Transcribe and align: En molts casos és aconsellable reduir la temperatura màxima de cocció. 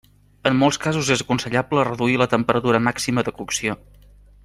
En 0.51 0.55
molts 0.61 0.79
casos 0.85 1.11
és 1.17 1.21
aconsellable 1.25 1.83
reduir 1.91 2.17
la 2.25 2.29
temperatura 2.35 2.81
màxima 2.91 3.29
de 3.29 3.39
cocció. 3.43 3.81